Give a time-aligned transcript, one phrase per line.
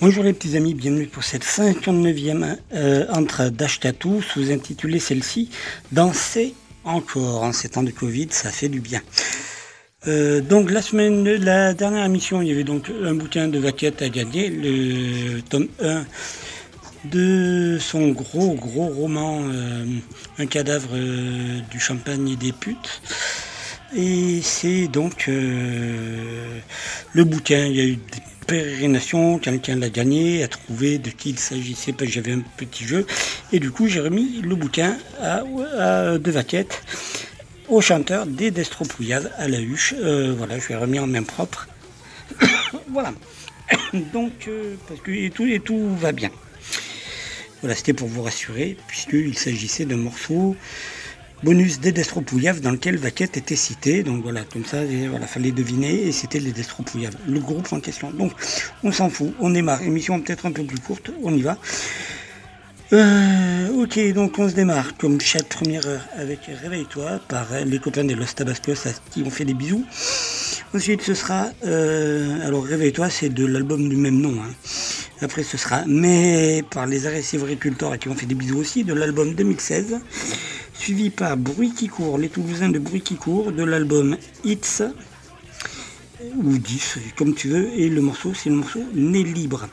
[0.00, 5.50] Bonjour les petits amis, bienvenue pour cette 59e euh, entre d'Achetatou, sous-intitulée celle-ci
[5.92, 9.02] Danser encore en ces temps de Covid, ça fait du bien.
[10.08, 14.00] Euh, donc la semaine, la dernière émission, il y avait donc un bouquin de Vaquette
[14.00, 16.06] à gagner, le tome 1
[17.04, 19.84] de son gros gros roman euh,
[20.38, 20.96] Un cadavre
[21.70, 23.02] du champagne et des putes.
[23.96, 30.48] Et c'est donc le bouquin, il y a eu des pérégrination, quelqu'un l'a gagné, a
[30.48, 33.06] trouvé de qui il s'agissait, parce que j'avais un petit jeu.
[33.52, 35.42] Et du coup, j'ai remis le bouquin à,
[36.18, 36.82] de Vaquette
[37.68, 39.94] au chanteur des Destropouillades à la huche.
[39.96, 41.68] Euh, voilà, je l'ai remis en main propre.
[42.88, 43.12] voilà.
[44.12, 46.30] Donc, euh, parce que tout, et tout va bien.
[47.60, 50.56] Voilà, c'était pour vous rassurer, puisqu'il s'agissait d'un morceau
[51.42, 54.02] bonus des dans lequel Vaquette était cité.
[54.02, 58.10] Donc voilà, comme ça, il fallait deviner et c'était les Destropouillades, le groupe en question.
[58.10, 58.32] Donc
[58.82, 59.82] on s'en fout, on démarre.
[59.82, 61.58] Émission peut-être un peu plus courte, on y va.
[62.92, 68.04] Euh, ok, donc on se démarre comme chaque première heure avec Réveille-toi par les copains
[68.04, 69.84] des Los Tabascos qui ont fait des bisous.
[70.72, 74.36] Ensuite ce sera, euh, alors Réveille-toi c'est de l'album du même nom.
[74.40, 74.52] Hein.
[75.20, 78.94] Après ce sera Mais par les agressifs à qui ont fait des bisous aussi de
[78.94, 79.98] l'album 2016
[80.80, 84.82] suivi par Bruit qui court, les Toulousains de Bruit qui court, de l'album Hits,
[86.36, 89.68] ou 10, comme tu veux, et le morceau, c'est le morceau Né libre.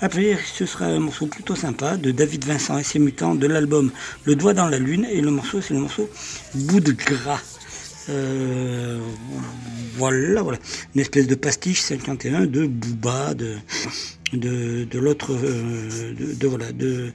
[0.00, 3.90] Après, ce sera un morceau plutôt sympa de David Vincent et ses mutants de l'album
[4.24, 6.08] Le doigt dans la lune, et le morceau, c'est le morceau
[6.54, 7.40] Bout de gras.
[8.10, 9.00] Euh,
[9.96, 10.58] voilà, voilà.
[10.94, 13.56] Une espèce de pastiche 51 de Booba, de,
[14.32, 17.12] de, l'autre, euh, de, voilà, de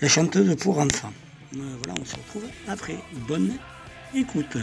[0.00, 1.12] la chanteuse pour enfants.
[1.56, 2.96] Euh, voilà, on se retrouve après.
[3.28, 3.52] Bonne
[4.14, 4.56] écoute.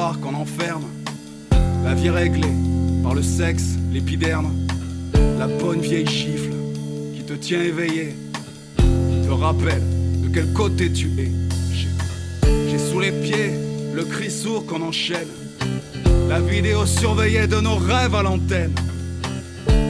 [0.00, 0.84] qu'on enferme.
[1.84, 2.54] La vie réglée
[3.02, 4.50] par le sexe, l'épiderme.
[5.38, 6.54] La bonne vieille gifle
[7.14, 8.14] qui te tient éveillé.
[8.78, 9.82] Te rappelle
[10.22, 11.30] de quel côté tu es.
[12.42, 13.52] J'ai sous les pieds
[13.94, 15.28] le cri sourd qu'on enchaîne.
[16.28, 18.74] La vidéo surveillée de nos rêves à l'antenne.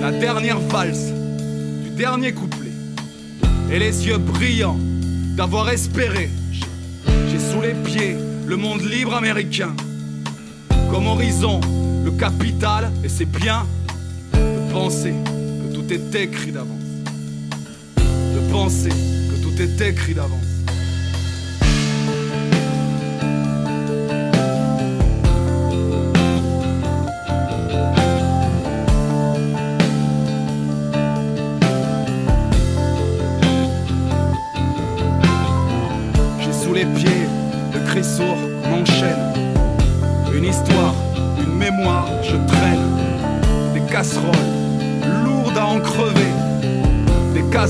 [0.00, 1.12] La dernière valse
[1.84, 2.72] du dernier couplet.
[3.70, 4.78] Et les yeux brillants
[5.36, 6.30] d'avoir espéré.
[7.06, 9.72] J'ai sous les pieds le monde libre américain
[10.90, 11.60] comme horizon
[12.04, 13.66] le capital, et c'est bien
[14.34, 16.68] de penser que tout est écrit d'avance.
[17.96, 20.49] De penser que tout est écrit d'avance.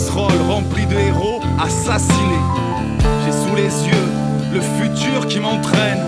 [0.00, 2.44] casseroles remplies de héros assassinés.
[3.24, 4.08] J'ai sous les yeux
[4.54, 6.00] le futur qui m'entraîne.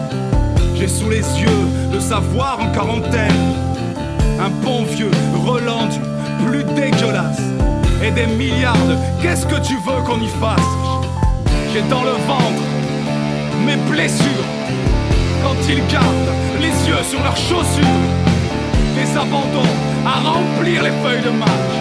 [0.74, 3.42] J'ai sous les yeux le savoir en quarantaine.
[4.40, 5.10] Un bon vieux
[5.44, 5.90] Roland
[6.46, 7.42] plus dégueulasse.
[8.02, 8.76] Et des milliards,
[9.20, 10.72] qu'est-ce que tu veux qu'on y fasse?
[11.72, 12.62] J'ai dans le ventre
[13.66, 14.48] mes blessures.
[15.42, 18.02] Quand ils gardent les yeux sur leurs chaussures,
[18.96, 19.72] des abandons
[20.06, 21.72] à remplir les feuilles de match.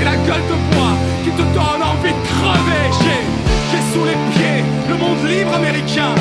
[0.00, 0.96] Et la gueule de bois
[1.36, 2.84] te donne envie de crever.
[3.00, 3.22] J'ai,
[3.70, 6.14] j'ai sous les pieds le monde libre américain.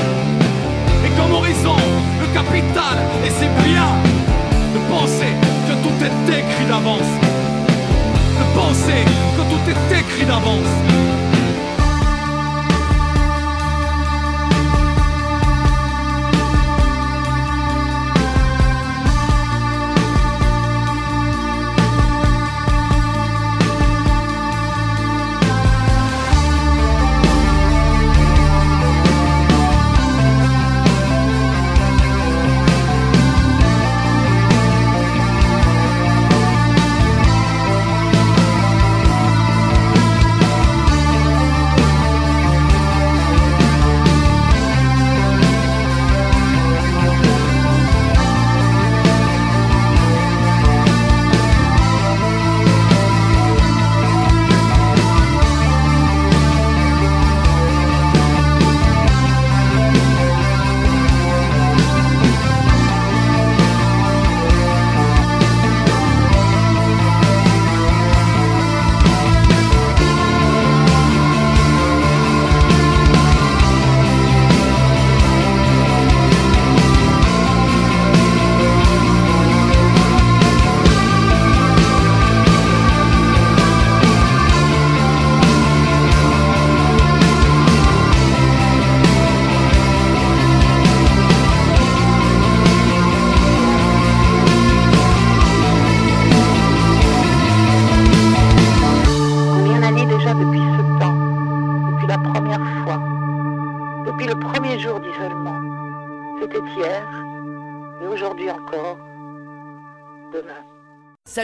[1.05, 1.77] Et comme horizon,
[2.21, 3.95] le capital et ses biens.
[4.73, 5.33] De penser
[5.67, 7.13] que tout est écrit d'avance.
[8.39, 9.01] De penser
[9.35, 11.14] que tout est écrit d'avance.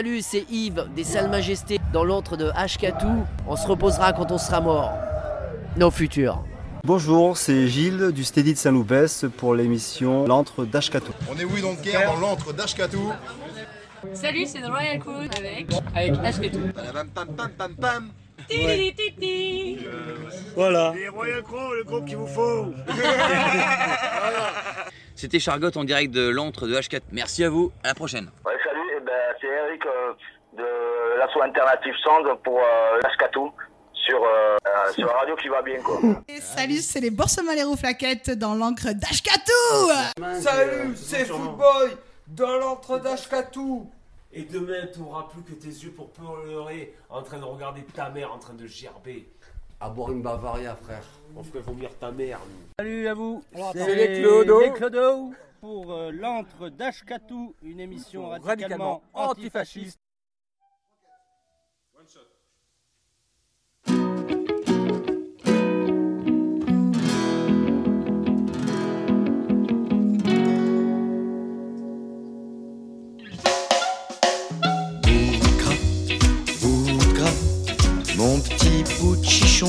[0.02, 3.24] Salut, c'est Yves des Salles Majestés dans l'antre de Ashkatou.
[3.46, 4.92] On se reposera quand on sera mort.
[5.76, 6.42] Nos futurs.
[6.82, 11.12] Bonjour, c'est Gilles du Steady de Saint-Loupès pour l'émission L'antre d'Ashkatou.
[11.30, 13.12] On est oui donc guerre dans l'antre d'Ashkatou.
[14.12, 16.58] Salut, c'est The Royal Crew avec avec Ashkatou.
[17.14, 18.10] Pam pam pam pam.
[20.56, 20.94] Voilà.
[20.96, 22.74] Les Royal Crow, le groupe qu'il vous faut.
[25.14, 27.02] C'était Chargotte en direct de l'antre de H4.
[27.12, 28.32] Merci à vous, à la prochaine.
[28.44, 28.52] Ouais,
[29.12, 30.12] ben, c'est Eric euh,
[30.56, 33.52] de l'asso alternative Song pour euh, Lascatou
[33.92, 35.98] sur, euh, euh, sur la radio qui va bien quoi.
[36.28, 43.90] Et salut, c'est les Boursemaleros Flaquettes dans l'encre d'Ashkatou Salut, c'est Footboy dans l'antre d'Ashkatou
[44.32, 48.08] Et demain, tu n'auras plus que tes yeux pour pleurer en train de regarder ta
[48.10, 49.28] mère en train de gerber.
[49.80, 51.02] À boire une Bavaria, frère.
[51.36, 52.38] On ferait vomir ta mère.
[52.48, 52.68] nous.
[52.78, 53.42] Salut à vous,
[53.72, 54.60] C'est les Clodo.
[54.60, 60.00] les Clodo pour euh, l'antre d'Ashkatou, une émission radicalement, Radicalement antifasciste.
[75.04, 75.74] Boudra,
[76.60, 77.30] Boudra,
[78.16, 79.68] mon petit bout de chichon.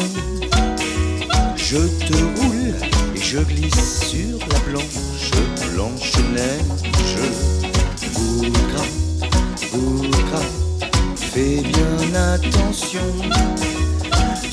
[1.56, 5.13] Je te roule et je glisse sur la blanche,
[6.34, 7.18] blanche neige.
[8.14, 8.84] Boudra,
[9.72, 10.42] Boudra,
[11.16, 13.10] fais bien attention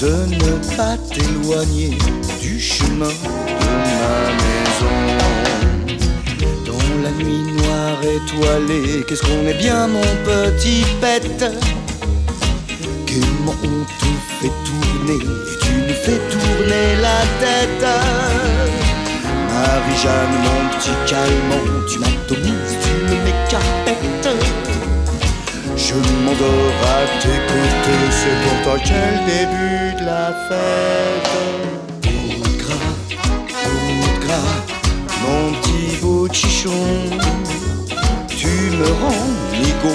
[0.00, 1.96] de ne pas t'éloigner
[2.40, 3.68] du chemin de
[4.00, 4.98] ma maison.
[6.66, 11.44] Dans la nuit noire étoilée, qu'est-ce qu'on est bien mon petit pète?
[13.06, 14.10] Comment on te
[14.40, 15.20] fait tourner?
[15.22, 17.84] Et tu nous fais tourner la tête
[19.60, 24.28] Marie-Jeanne, mon petit calmant, tu m'atomises, tu carpette.
[25.76, 31.30] Je m'endors à tes côtés, c'est pourtant quel début de la fête.
[32.02, 32.78] Boudra,
[33.64, 34.42] Boudra,
[35.26, 36.86] mon petit bout de chichon
[38.28, 38.46] Tu
[38.78, 39.28] me rends
[39.60, 39.94] nigo,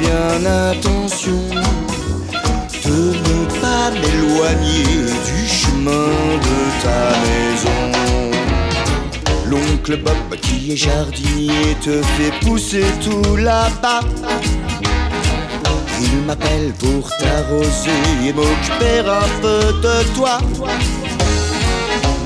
[0.00, 1.42] bien attention
[2.84, 6.08] De ne pas m'éloigner du chemin
[6.48, 7.82] de ta maison
[9.46, 14.00] L'oncle Bob qui est jardinier te fait pousser tout là-bas
[16.02, 17.90] il m'appelle pour t'arroser
[18.26, 20.38] et m'occuper un peu de toi.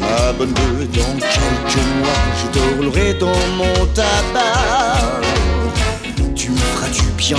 [0.00, 5.23] Ma bonne bleue, dans quelques mois, je te roulerai dans mon tabac.
[6.37, 7.37] Tu me Iras-tu bien,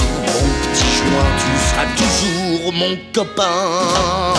[1.05, 4.33] chinois, tu seras toujours mon copain.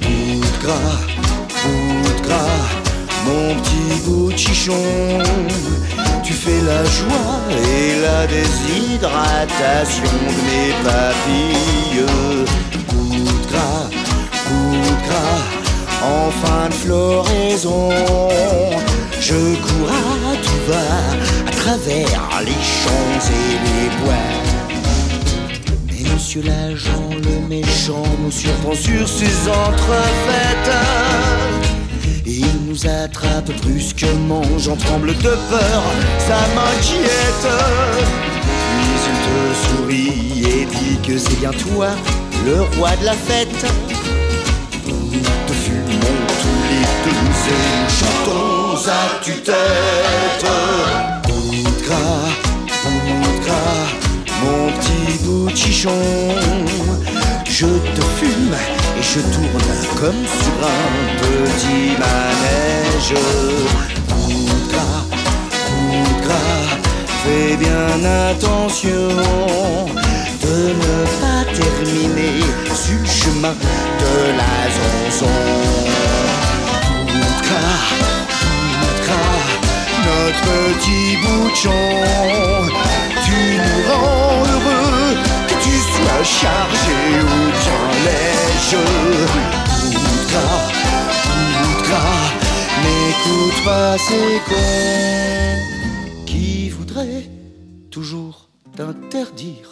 [0.00, 1.00] Bout de gras,
[2.22, 2.68] gras,
[3.24, 5.18] mon petit bout chichon.
[6.22, 12.06] Tu fais la joie et la déshydratation de mes papilles.
[12.88, 13.88] Bout de gras,
[15.06, 15.44] gras,
[16.02, 17.90] en fin de floraison.
[19.20, 24.51] Je cours à tout va, à travers les champs et les bois.
[26.40, 30.72] L'agent, le méchant, nous surprend sur ses entrefaites.
[32.24, 35.82] Il nous attrape brusquement, j'en tremble de peur,
[36.18, 37.48] ça m'inquiète.
[38.40, 41.88] Puis il te sourit et dit que c'est bien toi,
[42.46, 43.66] le roi de la fête.
[44.86, 50.46] Nous te fumons tous les deux et nous chantons à tue-tête.
[51.84, 52.32] Gras,
[54.42, 55.90] mon petit bout de chichon.
[57.44, 58.54] Je te fume
[58.98, 60.88] et je tourne comme sur un
[61.22, 63.14] petit manège.
[64.08, 65.04] Bout de gras,
[65.68, 66.64] bout de gras,
[67.22, 67.94] fais bien
[68.30, 69.08] attention
[70.42, 72.40] de ne pas terminer
[72.74, 73.54] sur le chemin
[74.00, 75.91] de la zonzon.
[80.12, 81.84] Notre petit bouchon,
[83.24, 85.14] tu nous rends heureux,
[85.48, 88.90] que tu sois chargé ou bien léger.
[89.92, 90.22] Bout
[92.84, 95.58] n'écoute pas ces cons
[96.26, 97.28] qui voudraient
[97.90, 99.71] toujours t'interdire.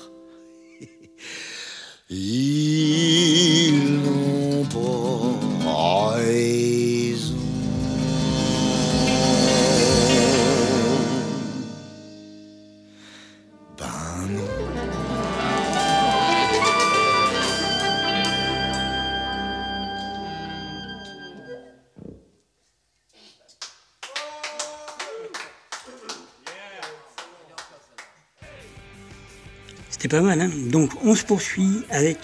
[30.10, 32.18] Pas mal, hein Donc on se poursuit avec.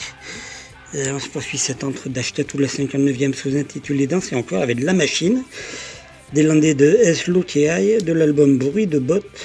[0.95, 4.93] euh, on se poursuit cet entre d'Ashtatou, la 59e sous-intitulé Danse et encore avec La
[4.93, 5.43] Machine,
[6.35, 7.29] des landais de S.
[7.29, 9.41] Lotiaï, de l'album Bruit de bottes,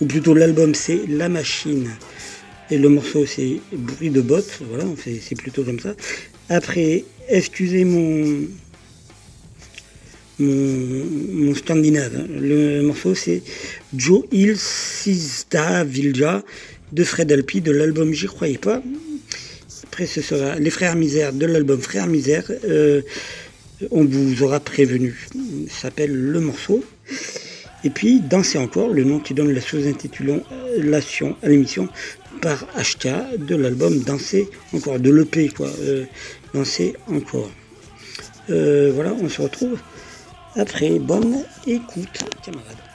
[0.00, 1.90] ou plutôt l'album c'est La Machine,
[2.70, 5.94] et le morceau c'est Bruit de bottes, voilà, c'est plutôt comme ça.
[6.50, 8.46] Après, excusez mon.
[10.40, 12.14] Mon, scandinave.
[12.16, 12.26] hein.
[12.30, 13.42] Le morceau c'est
[13.96, 16.44] Joe Hill Sista Vilja
[16.92, 18.82] de Fred Alpi de l'album J'y croyais pas.
[19.84, 22.50] Après ce sera Les Frères Misère de l'album Frères Misère.
[22.64, 23.02] Euh,
[23.90, 25.28] on vous aura prévenu.
[25.68, 26.84] S'appelle le morceau.
[27.84, 31.88] Et puis Danser encore, le nom qui donne la sous-intitulation à l'émission
[32.42, 35.70] par HK de l'album Danser encore, de l'EP quoi.
[35.80, 36.04] Euh,
[36.54, 37.50] Danser encore.
[38.50, 39.78] Euh, voilà, on se retrouve
[40.56, 40.98] après.
[40.98, 42.87] Bonne écoute, camarades.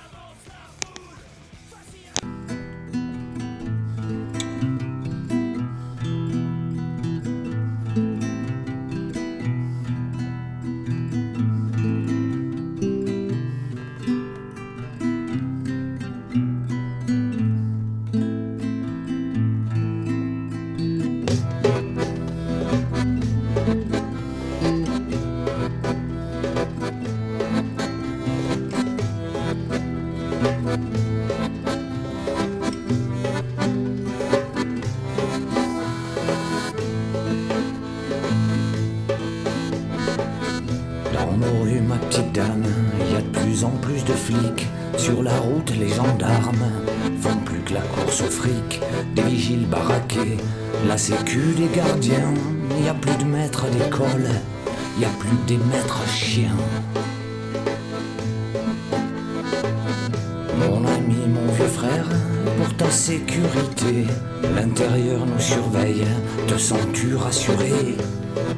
[66.63, 67.97] Sens-tu rassuré?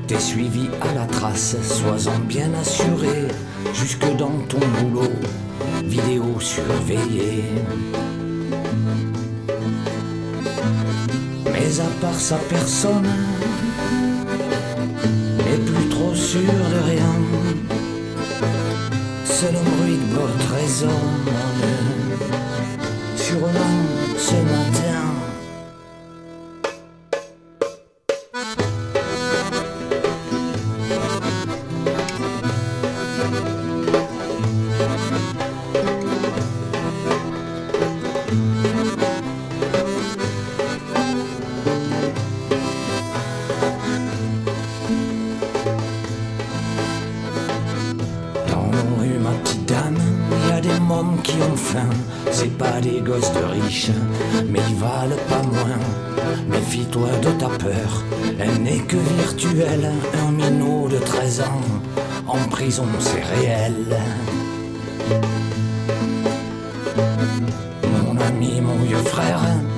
[0.05, 3.29] T'es suivi à la trace, sois-en bien assuré,
[3.73, 5.11] jusque dans ton boulot,
[5.83, 7.45] vidéo surveillée.
[11.51, 13.09] Mais à part sa personne,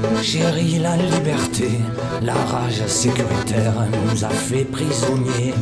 [0.07, 1.69] frère, chéri la liberté,
[2.21, 3.73] la rage sécuritaire
[4.05, 5.53] nous a fait prisonniers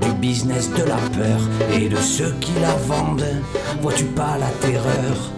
[0.00, 1.40] du business de la peur
[1.72, 3.42] et de ceux qui la vendent.
[3.80, 5.32] Vois-tu pas la terreur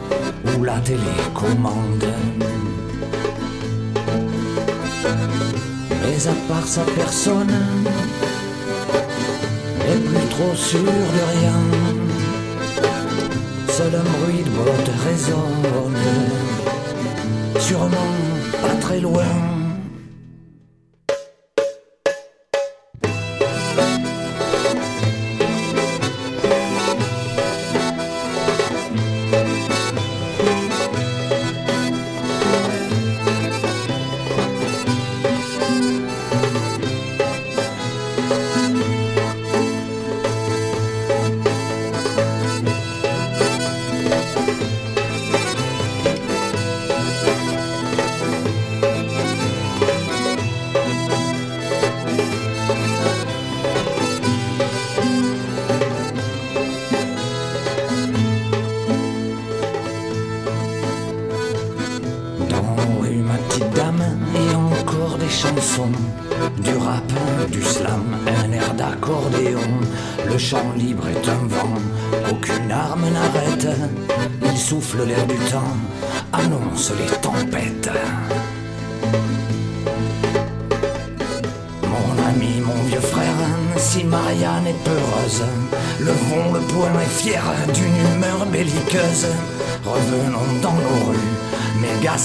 [0.56, 2.04] ou la télécommande?
[6.02, 7.52] Mais à part sa personne,
[9.88, 11.61] est plus trop sûr de rien.
[13.68, 15.96] Seul un bruit de botte résonne,
[17.61, 18.36] sûrement
[18.66, 19.55] pas très loin.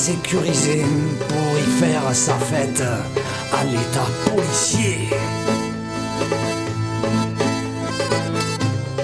[0.01, 0.83] Sécurisés
[1.27, 2.83] Pour y faire sa fête
[3.53, 5.09] à l'état policier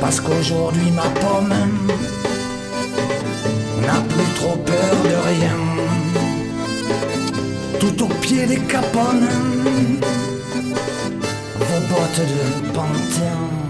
[0.01, 1.53] Parce qu'aujourd'hui ma pomme
[3.85, 5.57] n'a plus trop peur de rien
[7.79, 9.29] Tout au pied des capones
[11.59, 13.66] vos bottes de panthéon.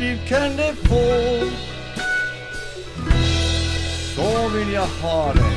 [0.00, 1.04] Liv kan det få.
[4.14, 5.52] Så vill jag ha det.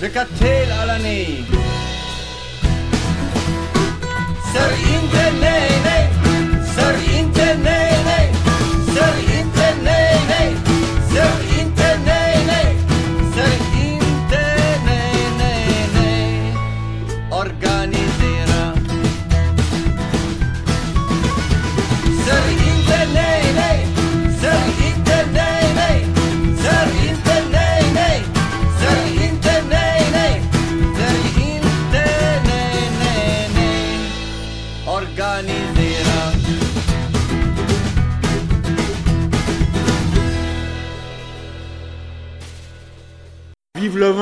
[0.00, 1.44] Lycka till alla ni.
[4.54, 6.12] Sörj inte nej, nej.
[6.74, 8.34] Sörj inte nej, nej.
[8.94, 10.56] Sörj inte nej, nej.
[11.12, 11.51] Säg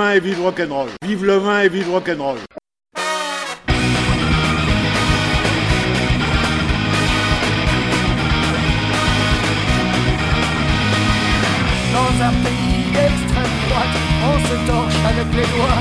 [0.08, 0.88] et vive rock'n'roll.
[1.02, 2.38] Vive le vin et vive rock'n'roll.
[11.92, 13.96] Dans un pays d'extrême droite,
[14.28, 15.80] on se torche avec les doigts.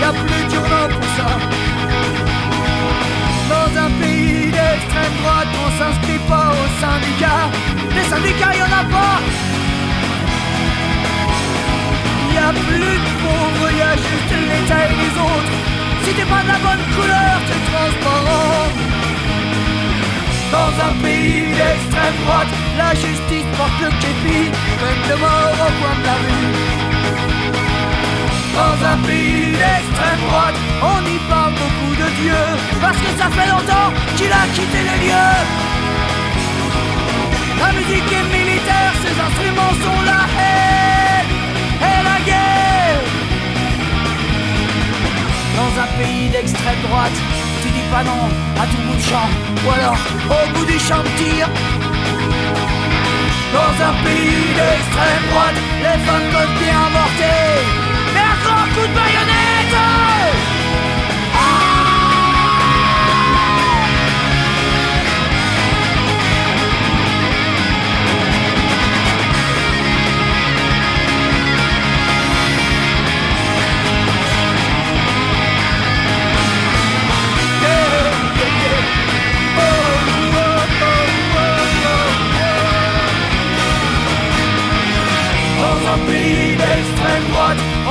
[0.00, 1.28] Y a plus d'urbain pour ça.
[3.48, 7.42] Dans un pays d'extrême droite, on s'inscrit pas au syndicat.
[7.96, 9.47] Les syndicats, y en a pas.
[12.52, 15.54] Plus de pauvres, y a juste l'État et les autres.
[16.04, 18.68] Si t'es pas de la bonne couleur, t'es transparent.
[20.50, 24.40] Dans un pays d'extrême droite, la justice porte le képi,
[24.80, 26.48] peine de mort au coin de la rue.
[28.58, 32.42] Dans un pays d'extrême droite, on y parle beaucoup de Dieu,
[32.80, 35.38] parce que ça fait longtemps qu'il a quitté les lieux.
[37.60, 40.58] La musique est militaire, ses instruments sont la haine
[45.58, 47.18] Dans un pays d'extrême droite,
[47.62, 48.24] tu dis pas non
[48.62, 49.28] à tout bout de champ,
[49.64, 49.98] ou alors
[50.36, 51.48] au bout du champ de tir.
[53.52, 57.42] Dans un pays d'extrême droite, les femmes peuvent bien avorter,
[58.14, 60.17] mais grand coup de baïonnette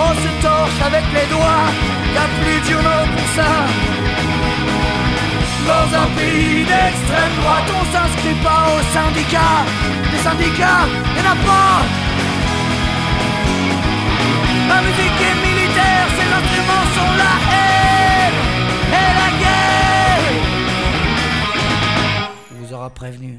[0.10, 1.67] on se torche avec les doigts,
[2.15, 3.52] y a plus d'urne pour ça.
[5.72, 9.58] Dans un pays d'extrême droite, on s'inscrit pas au syndicat.
[10.12, 11.76] Les syndicats, y'en a pas.
[14.70, 18.39] La musique est militaire, ses instruments sont la haine
[19.00, 20.28] et la guerre.
[22.52, 23.34] On vous aura prévenu.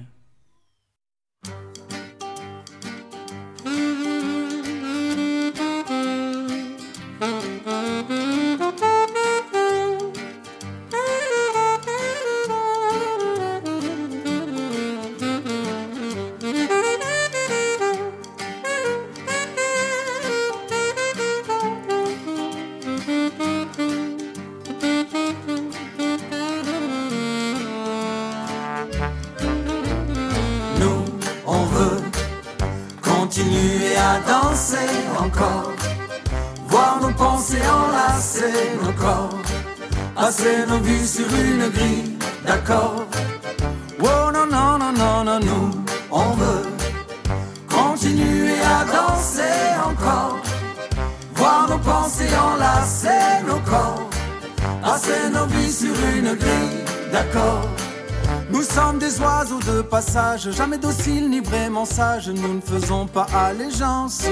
[60.47, 64.23] Jamais dociles ni vraiment sages, nous ne faisons pas allégeance.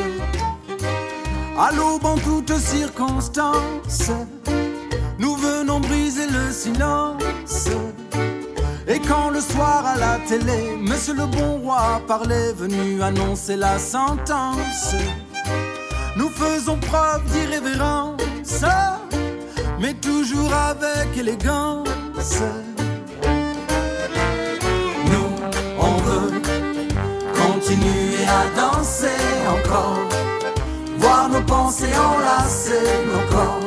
[1.58, 4.10] À l'aube en toutes circonstances,
[5.18, 7.68] nous venons briser le silence.
[8.86, 13.78] Et quand le soir à la télé, Monsieur le bon roi parlait, venu annoncer la
[13.78, 14.94] sentence,
[16.16, 18.62] nous faisons preuve d'irrévérence,
[19.80, 22.42] mais toujours avec élégance.
[31.46, 33.60] Pensées enlacer nos corps,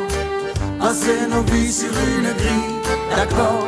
[0.79, 2.79] passer nos vies sur une grille
[3.15, 3.65] d'accord.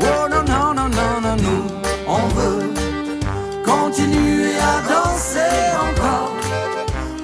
[0.00, 1.64] Oh non, non, non, non, non, nous,
[2.08, 2.72] on veut
[3.64, 6.32] continuer à danser encore,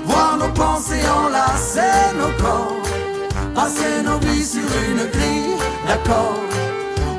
[0.04, 2.82] voir nos pensées enlacer nos corps,
[3.54, 6.38] passer nos vies sur une grille d'accord.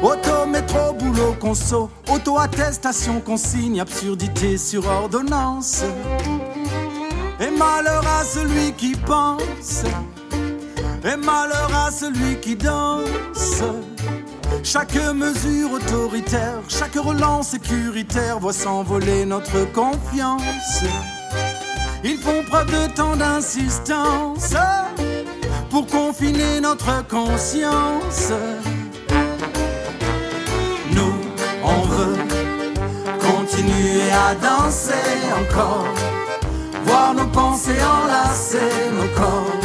[0.01, 5.84] Auto, métro, boulot, conso, auto-attestation, consigne, absurdité sur ordonnance.
[7.41, 9.84] Et malheur à celui qui pense,
[11.06, 13.63] et malheur à celui qui danse.
[14.63, 20.84] Chaque mesure autoritaire, chaque relance sécuritaire voit s'envoler notre confiance.
[22.04, 24.54] Ils font preuve de tant d'insistance
[25.69, 28.32] pour confiner notre conscience.
[30.91, 31.13] Nous,
[31.63, 32.17] on veut
[33.19, 34.93] continuer à danser
[35.39, 35.88] encore,
[36.89, 39.60] voir nos pensées enlacer nos corps,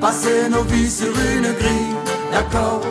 [0.00, 1.94] passer nos vies sur une grille
[2.32, 2.82] d'accord.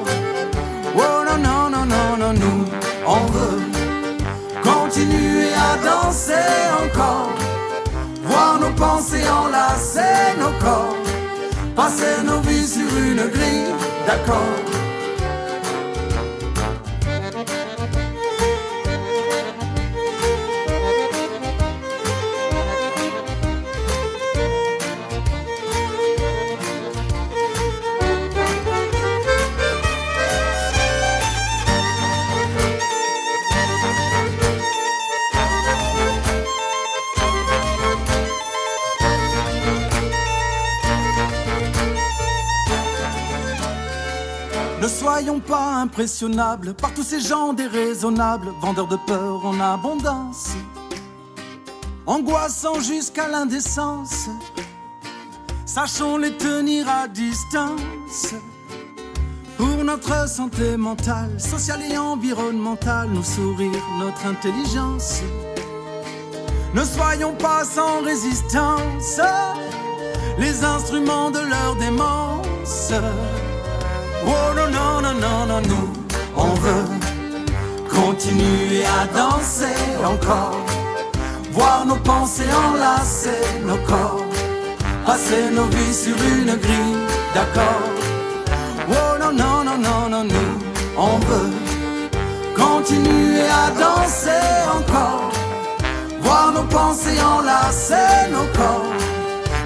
[0.96, 2.66] Oh non, non, non, non, non, nous,
[3.06, 3.62] on veut
[4.64, 6.54] continuer à danser
[6.84, 7.34] encore,
[8.24, 10.96] voir nos pensées enlacer nos corps,
[11.76, 13.72] passer nos vies sur une grille
[14.08, 14.77] d'accord.
[45.28, 50.54] Soyons pas impressionnables par tous ces gens déraisonnables, vendeurs de peur en abondance,
[52.06, 54.30] angoissant jusqu'à l'indécence.
[55.66, 58.36] Sachons les tenir à distance.
[59.58, 65.24] Pour notre santé mentale, sociale et environnementale, nous sourire notre intelligence.
[66.74, 69.20] Ne soyons pas sans résistance,
[70.40, 72.94] les instruments de leur démence.
[74.30, 75.94] Oh non, non, non, non, non, nous,
[76.36, 76.86] on veut
[77.90, 80.58] continuer à danser encore,
[81.52, 84.26] voir nos pensées enlacer nos corps,
[85.06, 86.98] passer nos vies sur une grille
[87.34, 87.88] d'accord.
[88.90, 90.52] Oh non, non, non, non, non, nous,
[90.98, 91.54] on veut
[92.54, 94.46] continuer à danser
[94.78, 95.32] encore,
[96.22, 98.94] voir nos pensées enlacer nos corps,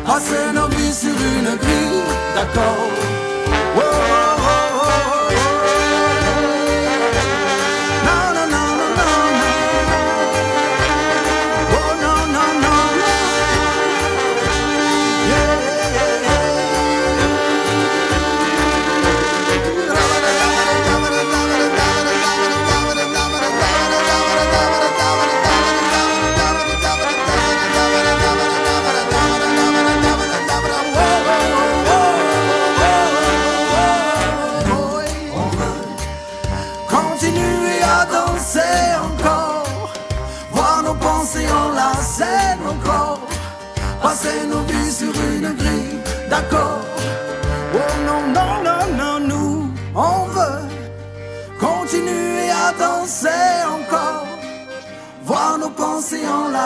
[0.06, 2.04] passer nos vies sur une grille
[2.36, 2.90] d'accord.
[3.78, 4.41] Oh,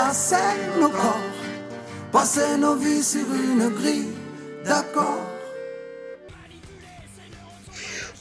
[0.06, 0.36] enlacer
[0.80, 1.34] nos corps,
[2.12, 4.14] passer nos vies sur une grille
[4.64, 5.35] d'accord.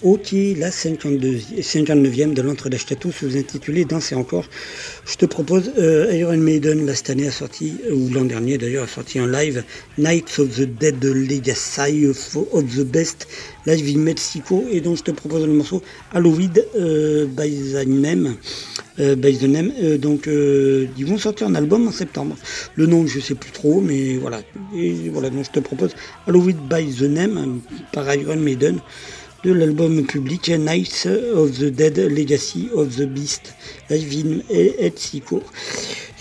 [0.04, 4.44] Ok, la 52, 59e de l'entre d'Ashkatou sous-intitulé Danser encore.
[5.06, 8.84] Je te propose euh, Iron Maiden, là cette année a sorti, ou l'an dernier d'ailleurs,
[8.84, 9.64] a sorti en live
[9.96, 12.36] Nights of the Dead Legacy of,
[12.76, 13.28] the Best
[13.64, 15.82] live in Mexico et donc je te propose le morceau
[16.12, 18.36] Halloween euh, by the Name.
[19.00, 19.72] Euh, by the Name.
[19.82, 22.36] Euh, donc euh, ils vont sortir un album en septembre.
[22.76, 24.40] Le nom je sais plus trop, mais voilà.
[24.76, 25.90] Et voilà, donc je te propose
[26.28, 27.60] Halloween by the Name
[27.92, 28.78] par Iron Maiden
[29.52, 33.54] l'album public Nights of the Dead Legacy of the Beast,
[33.90, 34.40] live in.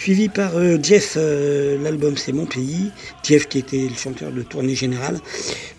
[0.04, 2.92] Suivi par euh, Jeff, euh, l'album c'est Mon Pays,
[3.24, 5.18] Jeff qui était le chanteur de tournée générale.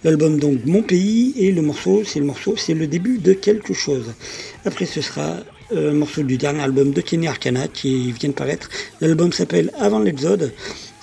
[0.03, 3.74] L'album donc Mon Pays et le morceau, c'est le morceau, c'est le début de quelque
[3.74, 4.14] chose.
[4.64, 5.36] Après ce sera
[5.72, 8.70] euh, un morceau du dernier album de Kenny Arcana qui vient de paraître.
[9.03, 10.55] L'album s'appelle Avant l'Exode.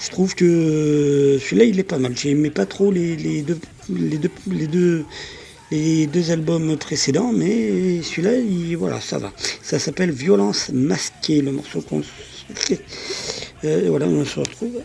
[0.04, 2.18] Je trouve que celui-là il est pas mal.
[2.18, 5.06] J'aimais pas trop les deux les deux les deux
[5.72, 9.32] les deux albums précédents, mais celui-là, il- voilà, ça va.
[9.62, 12.02] Ça s'appelle Violence masquée, le morceau qu'on.
[13.64, 14.82] Euh, voilà, on se retrouve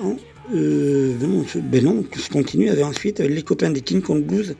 [0.00, 0.14] en.
[0.54, 4.54] Euh, non, ben je continue avec ensuite les copains des King Kong Blues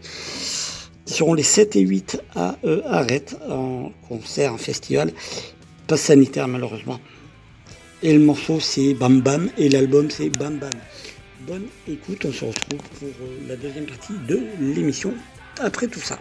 [1.05, 5.12] qui seront les 7 et 8 à euh, Arrête en concert, en festival.
[5.87, 6.99] Pas sanitaire malheureusement.
[8.03, 10.70] Et le morceau c'est Bam Bam et l'album c'est Bam Bam.
[11.47, 15.12] Bonne écoute, on se retrouve pour euh, la deuxième partie de l'émission
[15.59, 16.18] après tout ça.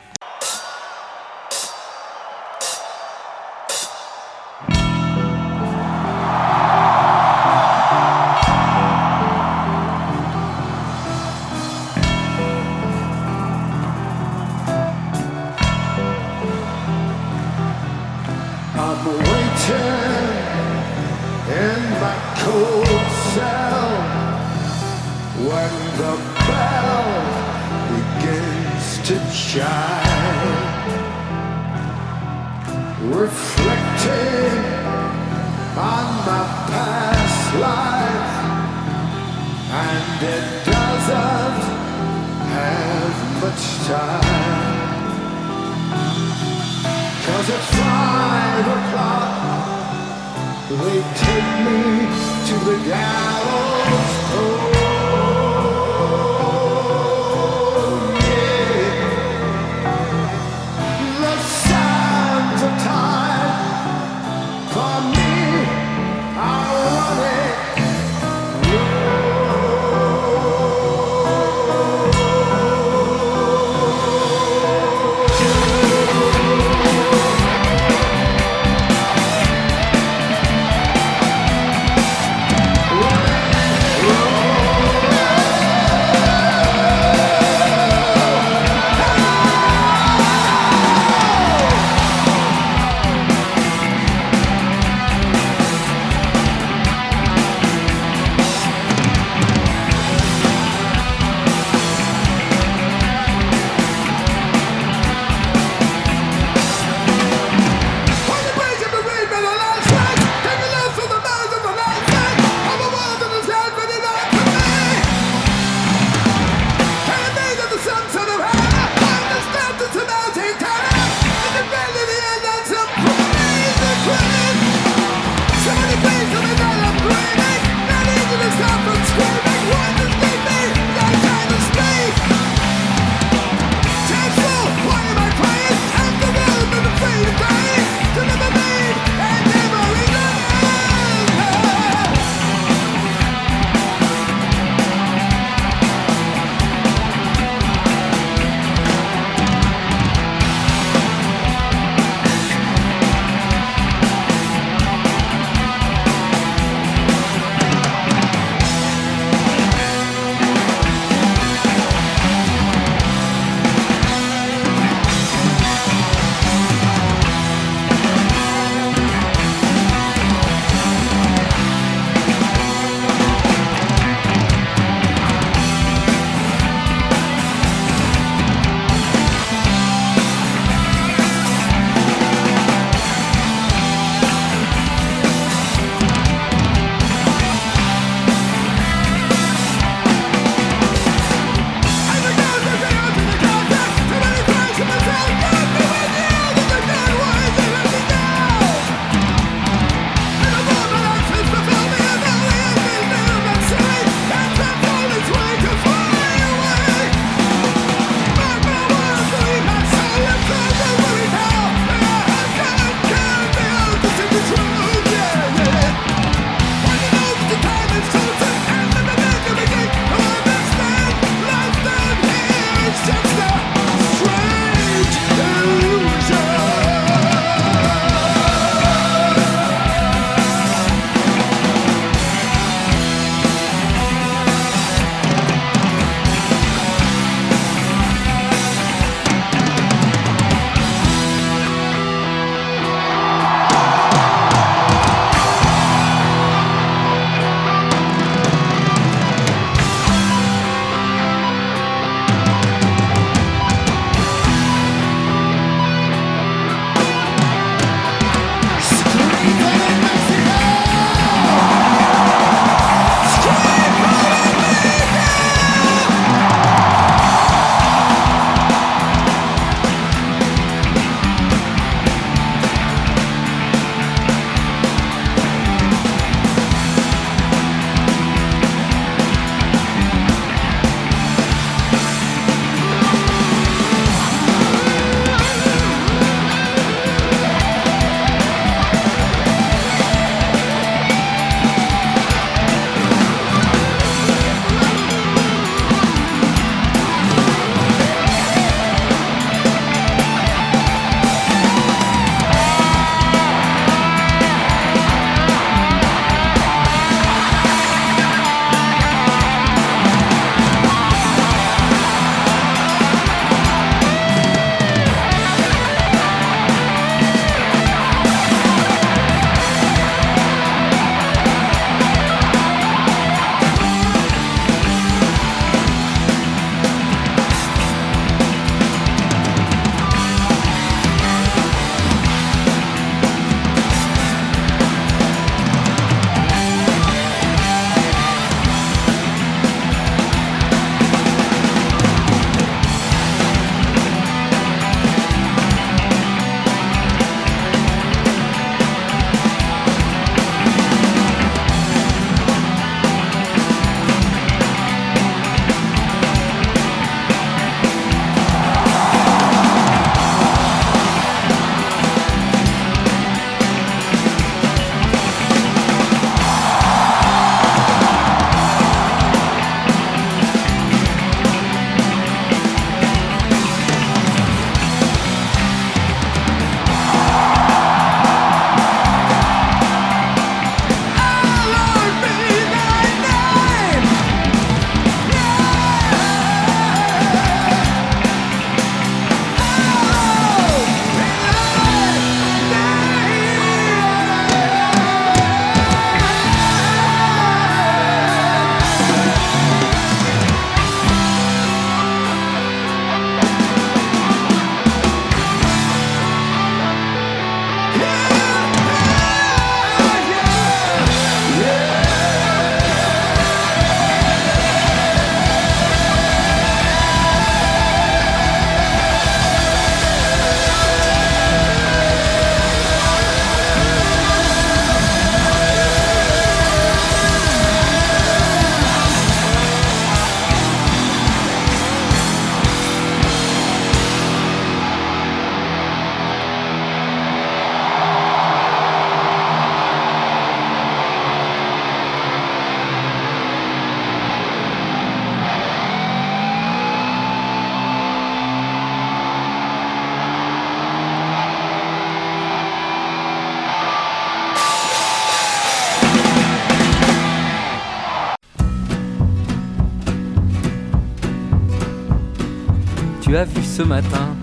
[463.71, 464.35] Ce matin,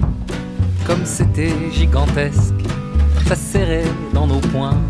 [0.86, 2.54] comme c'était gigantesque,
[3.26, 4.80] ça serrait dans nos poings,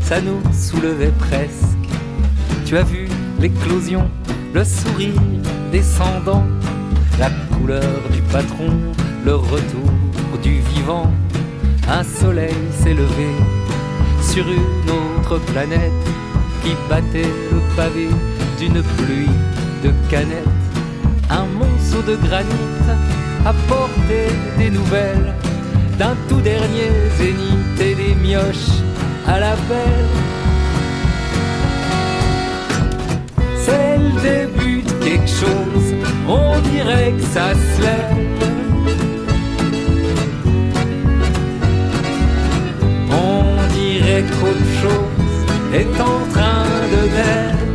[0.00, 1.76] ça nous soulevait presque.
[2.64, 3.08] Tu as vu
[3.40, 4.08] l'éclosion,
[4.54, 5.20] le sourire
[5.70, 6.44] descendant,
[7.18, 8.72] la couleur du patron,
[9.22, 9.90] le retour
[10.42, 11.12] du vivant.
[11.86, 13.28] Un soleil s'est levé
[14.22, 16.04] sur une autre planète
[16.62, 18.08] qui battait le pavé
[18.58, 19.36] d'une pluie
[19.82, 20.48] de canettes.
[21.28, 22.74] Un monceau de granit
[23.44, 25.34] apportait des nouvelles
[25.98, 28.82] d'un tout dernier zénith et des mioches
[29.26, 30.08] à la belle.
[33.64, 35.94] C'est le début de quelque chose,
[36.28, 38.16] on dirait que ça se lève.
[43.10, 43.42] On
[43.74, 45.24] dirait qu'autre chose
[45.72, 47.73] est en train de naître.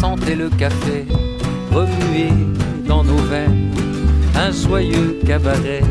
[0.00, 1.06] Sentait le café
[1.72, 2.32] remuer
[2.86, 3.70] dans nos veines.
[4.34, 5.82] Un joyeux cabaret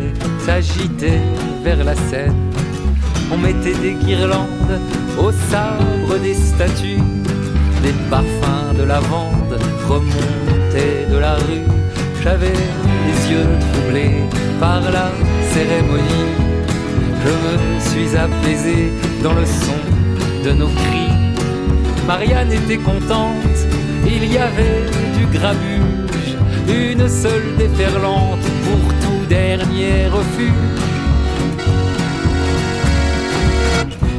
[0.45, 1.21] s'agitait
[1.63, 2.35] vers la scène.
[3.31, 4.79] On mettait des guirlandes
[5.17, 7.03] au sabre des statues.
[7.81, 11.65] Des parfums de lavande remontaient de la rue.
[12.23, 12.59] J'avais
[13.07, 14.15] les yeux troublés
[14.59, 15.11] par la
[15.51, 16.31] cérémonie.
[17.23, 18.91] Je me suis apaisé
[19.23, 19.81] dans le son
[20.45, 21.05] de nos cris.
[22.07, 23.57] Marianne était contente,
[24.05, 24.83] il y avait
[25.17, 26.35] du grabuge,
[26.67, 30.81] une seule déferlante pour tout dernier refuge.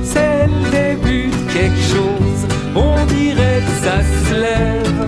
[0.02, 2.42] C'est le début de quelque chose,
[2.74, 5.06] on dirait que ça se lève.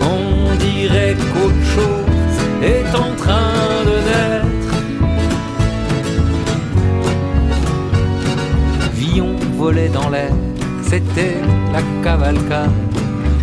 [0.00, 4.31] On dirait qu'autre chose est en train de naître.
[9.62, 10.32] Dans l'air,
[10.82, 11.36] c'était
[11.72, 12.72] la cavalcade.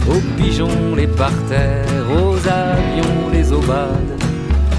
[0.05, 4.22] Aux pigeons les parterres, aux avions les aubades.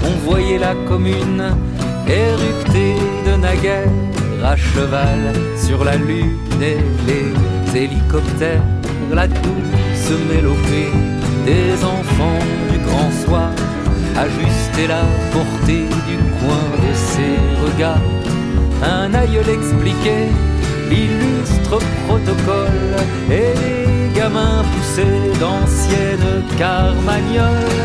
[0.05, 1.43] On voyait la commune
[2.07, 2.93] éructer
[3.25, 3.89] de naguère
[4.45, 6.77] à cheval sur la lune et
[7.07, 8.63] les hélicoptères,
[9.11, 10.93] la douce mélopée
[11.47, 13.49] des enfants du grand soir,
[14.15, 15.01] ajuster la
[15.33, 17.97] portée du coin de ses regards.
[18.83, 20.29] Un aïeul expliquait
[20.91, 22.95] l'illustre protocole
[23.29, 27.79] et les gamins poussaient d'anciennes carmagnoles.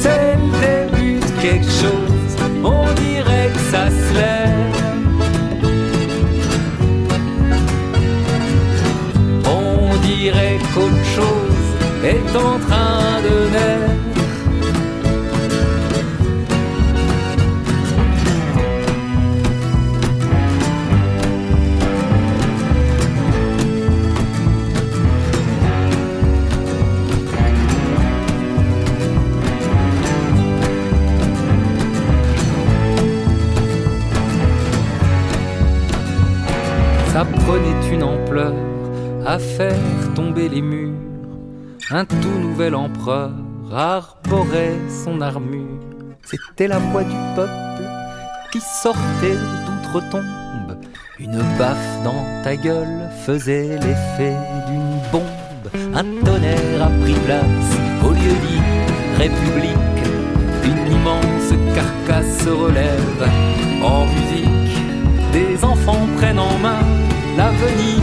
[0.00, 4.74] C'est le début de quelque chose, on dirait que ça se lève.
[9.60, 11.68] On dirait qu'autre chose
[12.04, 13.93] est en train de naître.
[37.46, 38.54] Prenait une ampleur
[39.26, 40.92] à faire tomber les murs.
[41.90, 43.30] Un tout nouvel empereur
[43.72, 45.80] arborait son armure.
[46.24, 47.84] C'était la voix du peuple
[48.50, 50.78] qui sortait d'outre-tombe.
[51.18, 54.36] Une baffe dans ta gueule faisait l'effet
[54.68, 55.68] d'une bombe.
[55.94, 57.72] Un tonnerre a pris place
[58.04, 58.62] au lieu dit
[59.18, 60.02] République.
[60.64, 63.28] Une immense carcasse se relève
[63.82, 64.78] en musique.
[65.32, 66.80] Des enfants prennent en main
[67.36, 68.00] l'avenir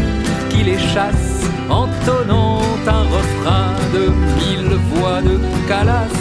[0.50, 4.04] qui les chasse, entonnant un refrain de
[4.40, 6.21] mille voix de Calas.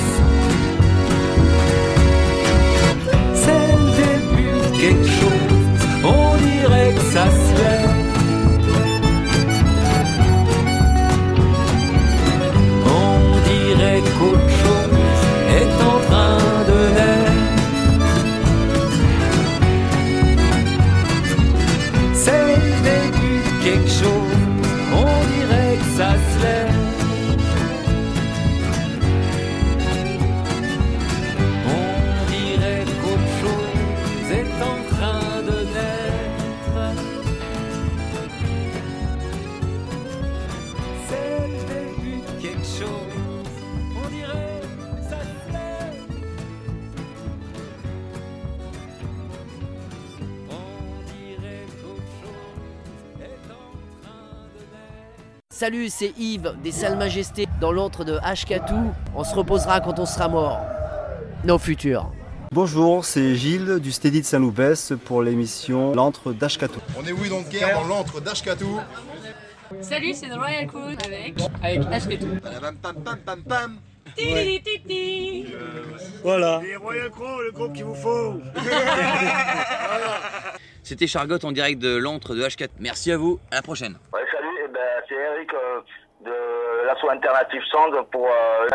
[55.61, 58.95] Salut, c'est Yves des Salles Majestés dans l'antre de Ashkatou.
[59.15, 60.59] On se reposera quand on sera mort.
[61.45, 62.11] Nos futurs.
[62.51, 66.81] Bonjour, c'est Gilles du Steady de Saint-Loupès pour l'émission L'antre d'Ashkatou.
[66.99, 68.81] On est oui donc guerre dans l'antre d'Ashkatou.
[69.83, 71.35] Salut, c'est The Royal Crew avec.
[71.63, 72.29] Avec Ashketou.
[72.41, 73.77] Pam pam pam pam pam.
[74.17, 75.47] Titi, titi.
[76.23, 76.63] Voilà.
[76.65, 78.41] Les Royal Crow, le groupe qu'il vous faut.
[80.83, 82.71] C'était Chargotte en direct de l'antre de H4.
[82.79, 83.99] Merci à vous, à la prochaine.
[84.81, 85.81] Ben, c'est Eric euh,
[86.25, 88.67] de l'asso alternative Sound pour euh,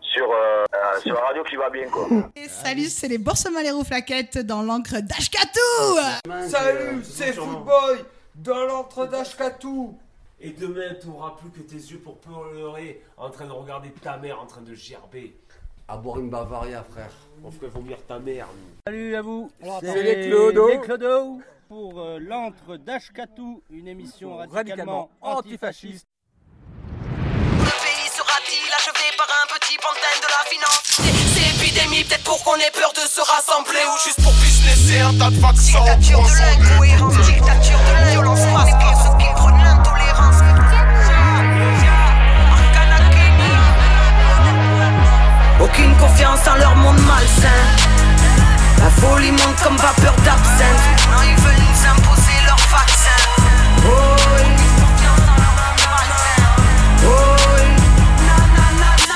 [0.00, 2.06] sur, euh, euh, sur la radio qui va bien quoi.
[2.36, 8.02] Et salut, c'est les Boursemans les Rouflaquettes dans l'encre d'Ashkatou Salut, c'est Footboy
[8.34, 9.98] dans l'antre d'Ashkatou.
[10.40, 14.16] Et demain, tu n'auras plus que tes yeux pour pleurer en train de regarder ta
[14.16, 15.36] mère en train de gerber.
[15.86, 17.10] À boire une Bavaria, frère.
[17.44, 18.46] On ferait vomir ta mère.
[18.46, 18.76] nous.
[18.86, 19.50] Salut à vous,
[19.82, 20.68] C'est les Clodo.
[20.68, 21.40] les Clodo
[21.70, 26.04] pour euh, l'antre d'Ashkatou, une émission radicalement antifasciste.
[27.60, 30.98] Le pays sera-t-il achevé par un petit pantin de la finance
[31.30, 35.16] C'est épidémie, peut-être pour qu'on ait peur de se rassembler ou juste pour businesser un
[35.16, 35.78] tas de vaccins.
[35.78, 40.42] Dictature de l'incohérence, dictature de l'inviolence, masquée, ceux qui prônent l'intolérance.
[45.62, 47.62] Aucune confiance en leur monde malsain.
[48.80, 50.99] La folie monte comme vapeur d'absinthe.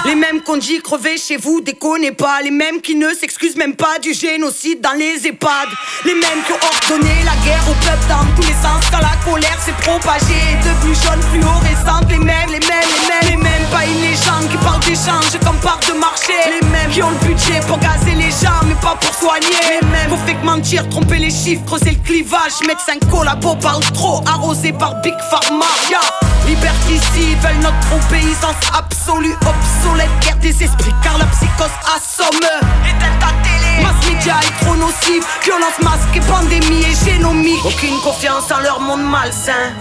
[0.06, 2.42] Les mêmes qu'on dit crever chez vous, déconnez pas.
[2.42, 5.68] Les mêmes qui ne s'excusent même pas du génocide dans les EHPAD.
[6.04, 9.16] Les mêmes qui ont ordonné la guerre au peuple dans tous les sens quand la
[9.24, 10.44] colère s'est propagée.
[10.62, 12.10] Devenue jaune fluorescente.
[12.10, 13.64] Les mêmes, les mêmes, les mêmes, les mêmes.
[13.72, 16.36] Pas une légende qui parle d'échange comme part de marché.
[16.60, 19.80] Les mêmes qui ont le budget pour gazer les gens, mais pas pour soigner.
[19.80, 22.60] Les mêmes faut fait que mentir, tromper les chiffres, creuser le clivage.
[22.66, 25.64] Médecins collabo parle trop, arrosé par Big Pharma.
[25.88, 26.00] Yeah.
[26.46, 32.48] Liberticide veulent notre obéissance absolue, obsolète, guerre des esprits, car la psychose assomme.
[32.84, 37.64] Éteins ta télé, mass média est trop nocif, violence masquée, pandémie et génomique.
[37.64, 39.72] Aucune confiance en leur monde malsain.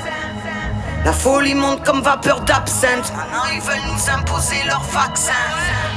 [1.06, 3.12] La folie monte comme vapeur d'absinthe.
[3.16, 5.34] Maintenant ils veulent nous imposer leur vaccin.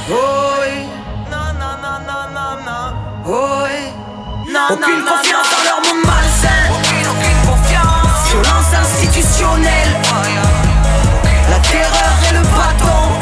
[0.08, 0.86] Oui.
[1.30, 2.94] Non, non, non, non, non, non.
[3.24, 3.92] Oui.
[4.52, 6.62] Non, aucune confiance dans leur monde malsain.
[6.70, 8.30] Aucune, aucune confiance.
[8.30, 9.92] Violence institutionnelle.
[11.50, 13.15] La terreur et le bâton.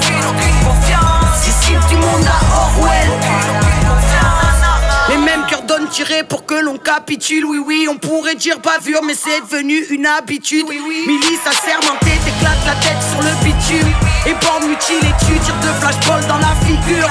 [5.94, 7.44] Tirer pour que l'on capitule.
[7.44, 10.66] Oui, oui, on pourrait dire bavure, mais c'est devenu une habitude.
[10.68, 11.04] Oui, oui.
[11.06, 13.92] Milice assermentée, t'éclates la tête sur le bitume.
[14.26, 17.08] Et bande mutilée, tu tires de flashball dans la figure.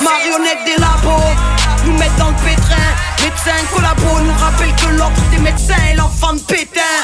[0.00, 1.34] Marionnette des labos,
[1.86, 2.90] nous mettent dans le pétrin.
[3.18, 7.02] Médecins collabos nous rappellent que l'ordre des médecins est l'enfant de pétain.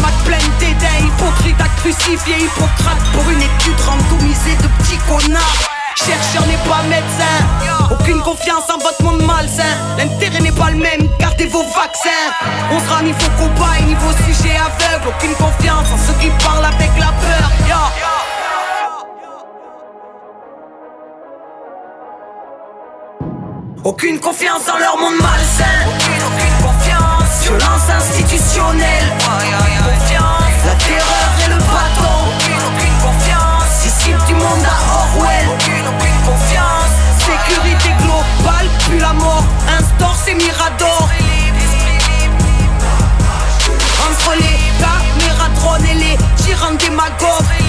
[0.00, 5.81] Ma pleine dédain, hypocrite à crucifier Hippocrate pour une étude randomisée de petits connards.
[5.96, 7.36] Chercheur n'est pas médecin,
[7.90, 9.62] aucune confiance en votre monde malsain.
[9.98, 12.10] L'intérêt n'est pas le même, gardez vos vaccins.
[12.70, 15.08] On sera niveau combat et niveau sujet aveugle.
[15.08, 17.52] Aucune confiance en ceux qui parlent avec la peur.
[23.84, 25.64] Aucune confiance dans leur monde malsain.
[25.88, 27.42] Aucune, aucune confiance.
[27.42, 29.12] Violence institutionnelle.
[46.52, 47.61] Et les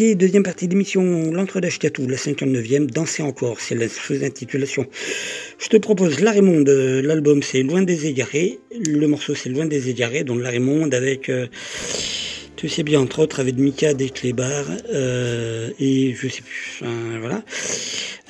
[0.00, 4.86] Deuxième partie d'émission, l'entre d'Ashkatou, la 59e, Danser encore, c'est la sous-intitulation.
[5.58, 9.90] Je te propose La Raymonde, l'album c'est Loin des égarés, le morceau c'est Loin des
[9.90, 11.48] égarés, donc La Raymonde avec, euh,
[12.56, 16.80] tu sais bien, entre autres, avec Mika des Clébards, euh, et je sais plus,
[17.20, 17.44] voilà.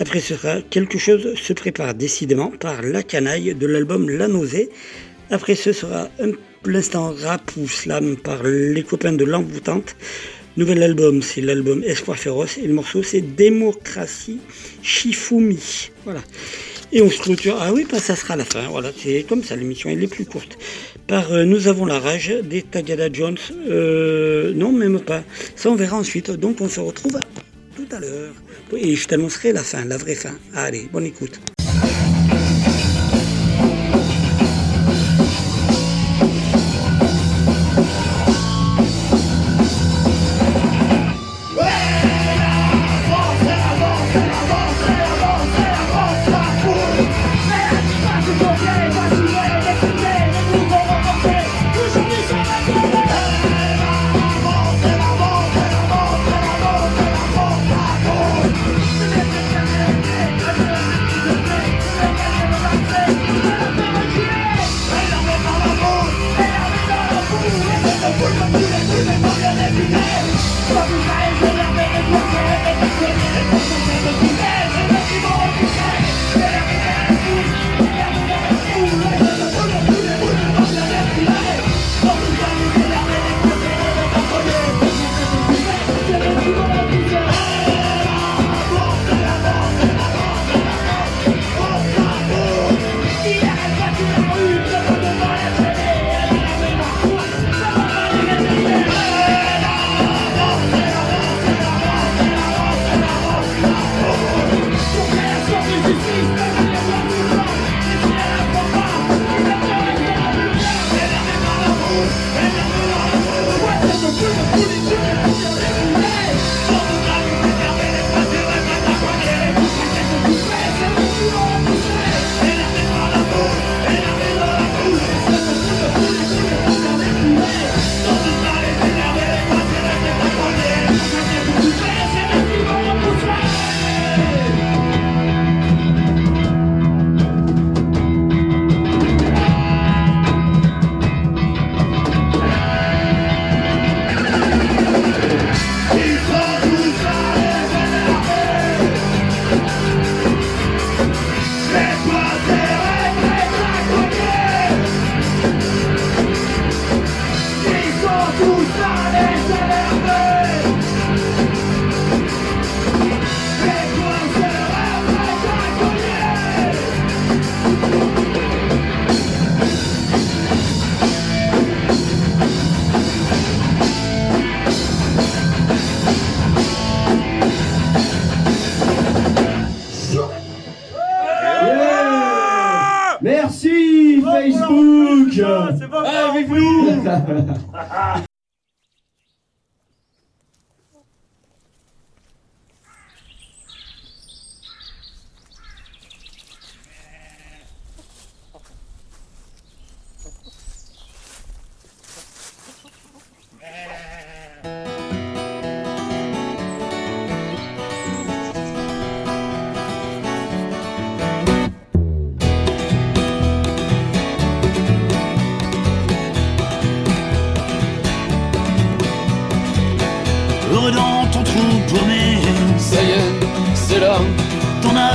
[0.01, 4.71] Après ce sera Quelque chose se prépare décidément par La Canaille de l'album La Nausée.
[5.31, 6.33] Après ce sera un
[6.65, 9.95] l'instant rap ou slam par les copains de l'envoûtante.
[10.57, 14.41] Nouvel album, c'est l'album Espoir féroce et le morceau c'est Démocratie
[14.83, 15.91] Shifumi.
[16.05, 16.23] Voilà.
[16.93, 17.57] Et on se clôture.
[17.61, 18.67] Ah oui, ça sera la fin.
[18.69, 20.59] Voilà, c'est comme ça, l'émission elle est plus courte.
[21.07, 23.39] Par euh, Nous avons la rage des Tagada Jones.
[23.69, 25.23] Euh, non, même pas.
[25.55, 26.31] Ça on verra ensuite.
[26.33, 27.21] Donc on se retrouve
[27.77, 28.35] tout à l'heure.
[28.77, 30.37] Et je t'annoncerai la fin, la vraie fin.
[30.55, 31.41] Allez, bonne écoute.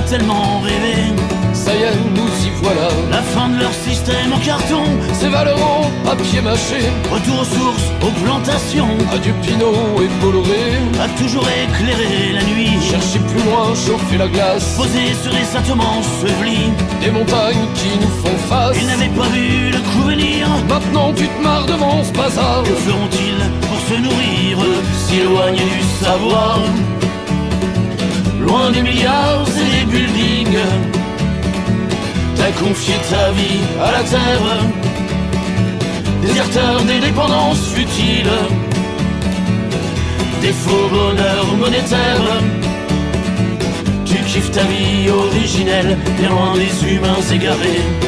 [0.06, 1.14] Tellement rêvé
[1.56, 2.89] ça y est, nous y voilà.
[3.10, 4.84] La fin de leur système en carton
[5.14, 10.76] C'est Valorant, papier mâché, Retour aux sources, aux plantations à du Pinot et Bolloré.
[11.01, 14.76] A toujours éclairé la nuit Chercher plus loin, chauffer la glace.
[14.76, 18.76] Posé sur des attements ensevelis Des montagnes qui nous font face.
[18.80, 22.64] Ils n'avaient pas vu le coup venir Maintenant tu te marres devant ce bazar.
[22.64, 24.58] Que feront-ils pour se nourrir
[25.08, 26.60] S'éloigner du savoir?
[28.45, 30.59] Loin des milliards et des buildings.
[32.35, 34.47] T'as confié ta vie à la terre.
[36.21, 38.37] Déserteur des dépendances futiles.
[40.41, 42.41] Des faux bonheurs monétaires.
[44.05, 48.05] Tu kiffes ta vie originelle Bien loin des humains égarés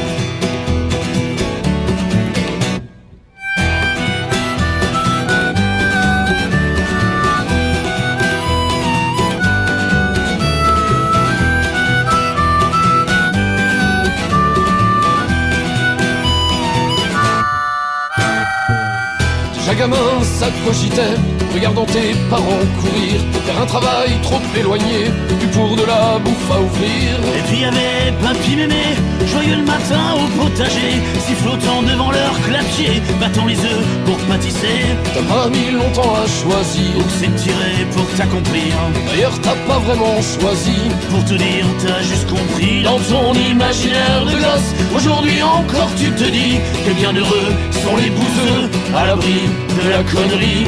[19.87, 21.15] gamin, ça cogitait,
[21.53, 26.61] regardant tes parents courir vers un travail trop éloigné, du pour de la bouffe à
[26.61, 27.09] ouvrir.
[27.37, 28.83] Et puis y avait papy mémé,
[29.25, 34.79] joyeux le matin au potager, sifflotant devant leur clapier, battant les œufs pour pâtisser.
[35.13, 38.73] T'as pas mis longtemps à choisir, Donc c'est tiré pour t'accomplir.
[39.09, 40.79] d'ailleurs t'as pas vraiment choisi.
[41.09, 44.71] Pour te dire, t'as juste compris dans ton imaginaire de gosse.
[44.95, 47.51] Aujourd'hui encore, tu te dis que bien heureux
[47.83, 50.67] sont les bouseux à l'abri de la connerie.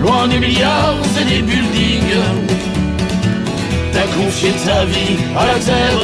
[0.00, 2.16] Loin des milliards et des buildings,
[3.92, 6.02] t'as confié ta vie à la terre.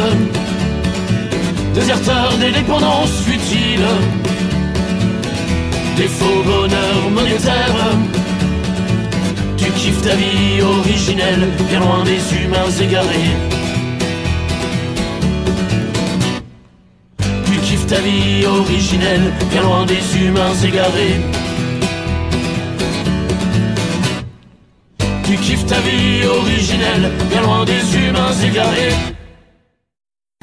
[1.74, 3.90] Déserteur des dépendances futiles,
[5.96, 7.86] des faux bonheurs monétaires.
[9.56, 13.34] Tu kiffes ta vie originelle, bien loin des humains égarés.
[17.89, 21.20] Ta vie originelle, bien loin des humains égarés.
[25.24, 28.93] Tu kiffes ta vie originelle, bien loin des humains égarés.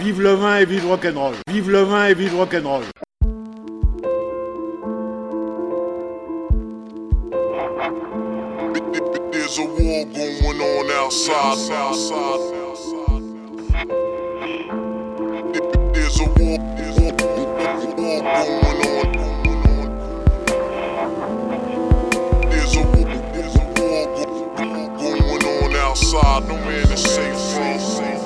[0.02, 1.36] Vive le vin et vive le rock'n'roll.
[1.48, 2.84] Vive le vin et vive le rock'n'roll.
[9.32, 11.72] There's a war going on outside.
[11.72, 12.56] outside.
[15.94, 17.35] There's a war, there's a war
[25.96, 26.48] outside.
[26.48, 28.25] No man is safe from.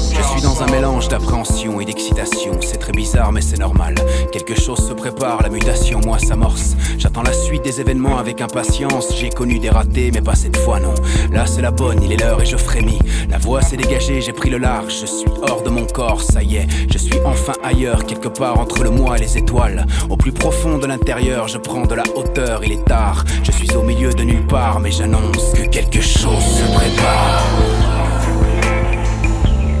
[0.00, 2.58] Je suis dans un mélange d'appréhension et d'excitation.
[2.60, 3.94] C'est très bizarre, mais c'est normal.
[4.32, 6.74] Quelque chose se prépare, la mutation, moi, s'amorce.
[6.98, 9.14] J'attends la suite des événements avec impatience.
[9.16, 10.94] J'ai connu des ratés, mais pas cette fois, non.
[11.32, 12.98] Là, c'est la bonne, il est l'heure et je frémis.
[13.30, 15.00] La voix s'est dégagée, j'ai pris le large.
[15.00, 16.66] Je suis hors de mon corps, ça y est.
[16.90, 19.86] Je suis enfin ailleurs, quelque part entre le moi et les étoiles.
[20.10, 23.24] Au plus profond de l'intérieur, je prends de la hauteur, il est tard.
[23.42, 27.83] Je suis au milieu de nulle part, mais j'annonce que quelque chose se prépare.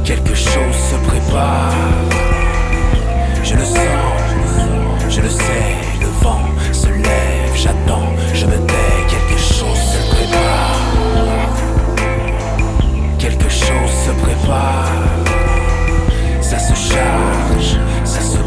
[0.04, 1.72] Quelque chose se prépare.
[3.42, 3.78] Je le sens,
[5.08, 6.42] je le sais, le vent
[6.72, 10.80] se lève, j'attends, je me tais, quelque chose se prépare.
[13.18, 14.90] Quelque chose se prépare.
[16.42, 18.43] Ça se charge, ça se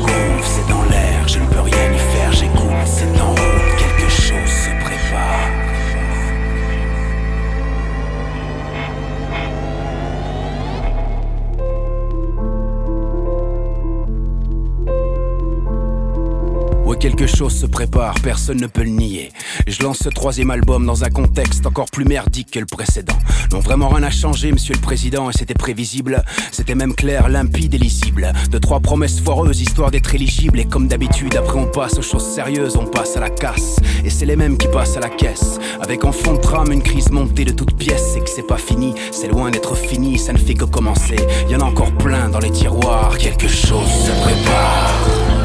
[17.00, 19.32] quelque chose se prépare, personne ne peut le nier.
[19.68, 23.18] Je lance ce troisième album dans un contexte encore plus merdique que le précédent.
[23.52, 26.24] Non, vraiment rien n'a changé, monsieur le président, et c'était prévisible.
[26.52, 28.34] C'était même clair, limpide et lisible.
[28.52, 30.60] De trois promesses foireuses, histoire d'être éligible.
[30.60, 33.78] Et comme d'habitude, après on passe aux choses sérieuses, on passe à la casse.
[34.04, 35.60] Et c'est les mêmes qui passent à la caisse.
[35.82, 38.16] Avec en fond de trame une crise montée de toutes pièces.
[38.16, 41.18] Et que c'est pas fini, c'est loin d'être fini, ça ne fait que commencer.
[41.50, 45.37] Y en a encore plein dans les tiroirs, quelque chose se prépare.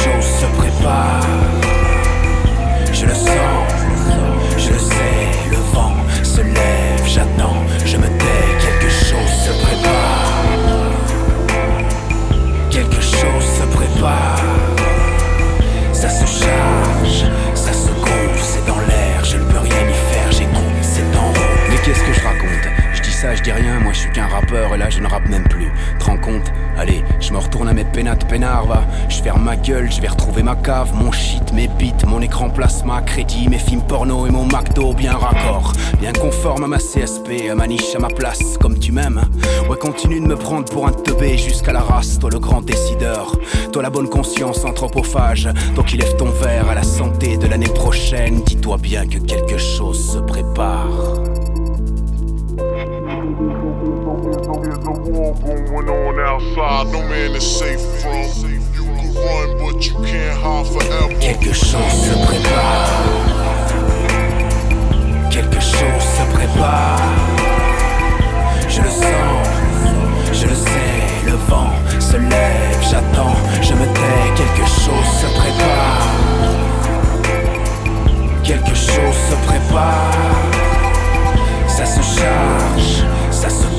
[0.00, 1.20] Quelque chose se prépare.
[2.90, 3.28] Je le sens,
[4.56, 8.48] je le sais, le vent se lève, j'attends, je me tais.
[8.60, 10.32] Quelque chose se prépare.
[12.70, 14.40] Quelque chose se prépare.
[15.92, 20.32] Ça se charge, ça se gonfle, c'est dans l'air, je ne peux rien y faire,
[20.32, 21.40] j'écoute, c'est en route.
[21.68, 22.68] Mais qu'est-ce que je raconte?
[22.94, 25.06] Je dis ça, je dis rien, moi je suis qu'un rappeur et là je ne
[25.06, 25.70] rappe même plus.
[25.98, 26.50] Te rends compte?
[26.78, 28.82] Allez, je me retourne à mes pénates peinards, va.
[29.08, 32.48] Je ferme ma gueule, je vais retrouver ma cave, mon shit, mes beats, mon écran
[32.50, 35.72] plasma, crédit, mes films porno et mon McDo bien raccord.
[36.00, 39.22] Bien conforme à ma CSP, à ma niche, à ma place, comme tu m'aimes.
[39.68, 43.36] Ouais, continue de me prendre pour un teubé jusqu'à la race, toi le grand décideur.
[43.72, 47.68] Toi la bonne conscience anthropophage, toi qui lèves ton verre à la santé de l'année
[47.68, 48.42] prochaine.
[48.44, 51.29] Dis-toi bien que quelque chose se prépare.
[54.60, 56.92] Going on outside.
[56.92, 58.26] No man is safe from.
[58.48, 61.14] You can run, but you can't hide forever.
[61.20, 62.90] Quelque chose se prépare.
[65.30, 67.00] Quelque chose se prépare.
[68.68, 69.48] Je le sens,
[70.32, 74.30] je le sais, le vent se lève, j'attends, je me tais.
[74.36, 76.06] Quelque chose se prépare.
[78.44, 80.10] Quelque chose se prépare.
[81.68, 83.69] Ça se charge, ça se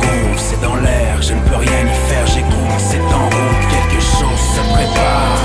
[0.61, 4.61] dans l'air, je ne peux rien y faire, j'écoute, c'est en route, quelque chose se
[4.73, 5.37] prépare.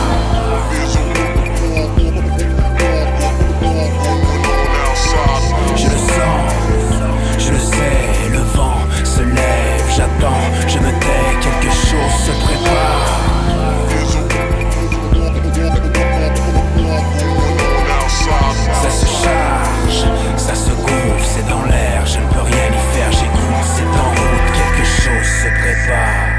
[5.77, 6.53] Je le sens,
[7.39, 13.27] je le sais, le vent se lève, j'attends, je me tais, quelque chose se prépare.
[18.83, 20.05] Ça se charge,
[20.37, 21.76] ça se couvre, c'est dans l'air.
[25.47, 26.36] se prépare.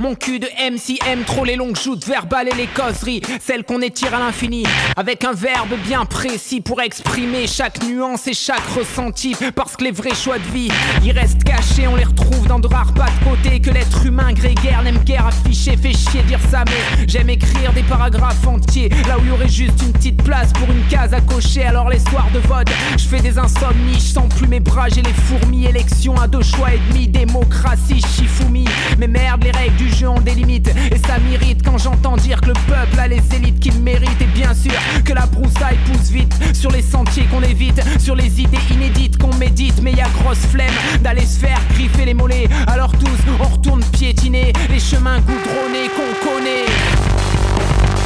[0.00, 4.14] Mon cul de MCM, trop les longues joutes verbales et les causeries, celles qu'on étire
[4.14, 4.64] à l'infini,
[4.96, 9.90] avec un verbe bien précis pour exprimer chaque nuance et chaque ressenti, parce que les
[9.90, 10.68] vrais choix de vie,
[11.04, 14.32] ils restent cachés, on les retrouve dans de rares pas de côté, que l'être humain
[14.32, 19.18] grégaire n'aime guère afficher, fait chier dire ça, mais j'aime écrire des paragraphes entiers, là
[19.18, 22.00] où il y aurait juste une petite place pour une case à cocher, alors les
[22.00, 22.68] soirs de vote,
[22.98, 26.42] je fais des insomnies, je sens plus mes bras, j'ai les fourmis, élection à deux
[26.42, 28.64] choix et demi, démocratie, Shifumi.
[28.98, 30.68] Mais merde, les du jeu ont des limites.
[30.90, 34.20] Et ça m'irrite quand j'entends dire que le peuple a les élites qu'il mérite.
[34.20, 34.72] Et bien sûr
[35.04, 39.34] que la broussaille pousse vite sur les sentiers qu'on évite, sur les idées inédites qu'on
[39.36, 39.80] médite.
[39.82, 42.48] Mais y grosse flemme d'aller se faire griffer les mollets.
[42.66, 43.08] Alors tous,
[43.40, 48.01] on retourne piétiner les chemins goudronnés qu'on connaît.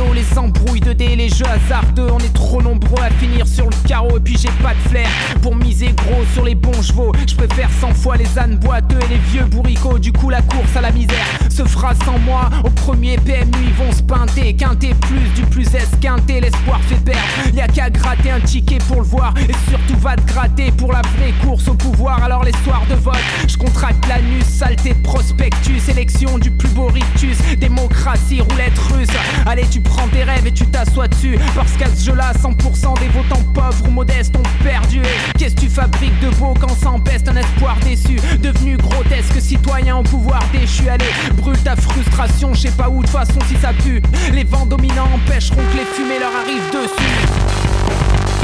[0.00, 0.19] 努力。
[0.20, 2.08] Les embrouilles de dés, les jeux hasardeux.
[2.12, 4.18] On est trop nombreux à finir sur le carreau.
[4.18, 5.08] Et puis j'ai pas de flair
[5.42, 7.12] pour miser gros sur les bons chevaux.
[7.26, 9.98] Je préfère 100 fois les ânes boiteux et les vieux bourricots.
[9.98, 12.50] Du coup, la course à la misère se fera sans moi.
[12.64, 14.54] Au premier PMU, ils vont se pinter.
[14.54, 16.40] Quinter plus du plus esquinté.
[16.40, 17.20] L'espoir fait perdre.
[17.54, 19.32] Y a qu'à gratter un ticket pour le voir.
[19.38, 22.22] Et surtout, va te gratter pour la vraie course au pouvoir.
[22.22, 23.14] Alors, les soirs de vote,
[23.48, 24.44] je contracte l'anus.
[24.44, 25.88] Saleté prospectus.
[25.88, 27.38] Élection du plus beau rictus.
[27.58, 29.08] Démocratie, roulette russe.
[29.46, 31.38] Allez, tu prends tes rêves et tu t'assois dessus.
[31.54, 35.02] Parce qu'à ce jeu-là, 100% des votants pauvres ou modestes ont perdu.
[35.38, 38.16] Qu'est-ce que tu fabriques de beau quand ça empeste un espoir déçu?
[38.40, 40.88] Devenu grotesque, citoyen au pouvoir déchu.
[40.88, 41.04] Allez,
[41.34, 44.02] brûle ta frustration, je sais pas où, de façon, si ça pue.
[44.32, 48.39] Les vents dominants empêcheront que les fumées leur arrivent dessus.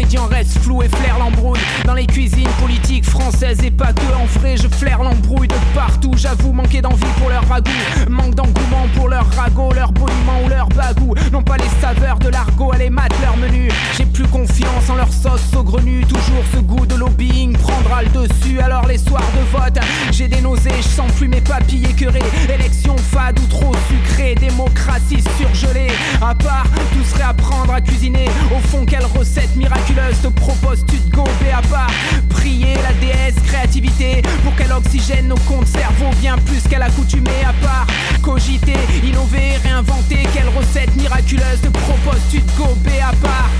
[0.00, 1.58] Ingrédients restent flous et flairent l'embrouille.
[1.84, 6.12] Dans les cuisines politiques françaises et pas que en vrai, je flaire l'embrouille de partout.
[6.14, 7.70] J'avoue manquer d'envie pour leur ragoût,
[8.10, 11.14] manque d'engouement pour leur ragot, leur boniment ou leur bagou.
[11.32, 13.70] Non pas les saveurs de l'argot, les maths, leur menu.
[13.96, 18.60] J'ai plus confiance en leur sauce saugrenue, toujours ce goût de lobbying prendra le dessus.
[18.60, 19.78] Alors les soirs de vote,
[20.10, 22.30] j'ai des nausées, je sens plus mes papilles écœurées.
[22.52, 25.92] Élection fade ou trop sucrée, démocratie surgelée.
[26.20, 28.26] À part, tout serait à prendre à cuisiner.
[28.54, 31.90] Au fond, quelle recette miraculeuse te proposes-tu de gober à part
[32.28, 37.42] Prier la déesse créativité pour qu'elle oxygène nos comptes cerveau bien plus qu'à l'accoutumée.
[37.46, 37.86] À part
[38.22, 43.50] cogiter, innover, réinventer, quelle recette miraculeuse te proposes-tu de gober à part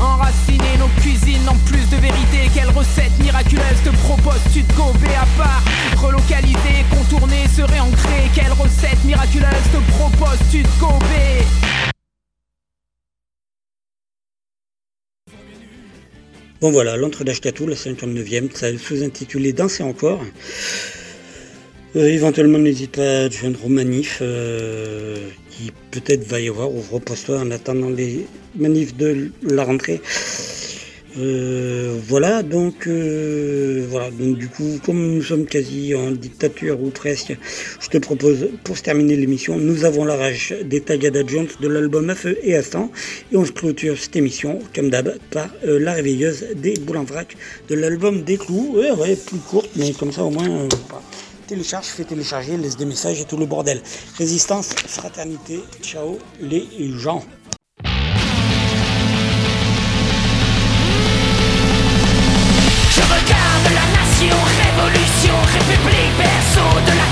[0.00, 2.50] Enraciner nos cuisines en plus de vérité?
[2.54, 5.62] Quelle recette miraculeuse te proposes-tu de gober à part
[5.96, 8.28] Relocaliser, contourner, se réancrer?
[8.34, 11.44] Quelle recette miraculeuse te proposes-tu de gober?
[16.60, 20.22] Bon voilà, l'entre d'Ashkatou, la 59e, ça sous-intitulé Danser encore.
[21.96, 26.74] Euh, éventuellement, n'hésite pas à joindre au manif euh, qui peut-être va y avoir.
[26.74, 28.26] Ouvre-poste-toi en attendant les
[28.56, 30.00] manifs de la rentrée.
[31.16, 37.36] Euh, voilà, donc voilà, donc du coup, comme nous sommes quasi en dictature ou presque,
[37.80, 41.68] je te propose pour se terminer l'émission, nous avons la rage des Tagada Jones de
[41.68, 42.90] l'album à feu et à sang,
[43.30, 47.36] et on se clôture cette émission, comme d'hab, par la réveilleuse des boules vrac
[47.68, 50.66] de l'album des clous, ouais, ouais, plus courte, mais comme ça au moins.
[51.44, 53.80] Télécharge, fais télécharger, laisse des messages et tout le bordel.
[54.18, 56.66] Résistance, fraternité, ciao les
[56.98, 57.22] gens.
[62.94, 67.03] Je regarde la nation, révolution, république, berceau de la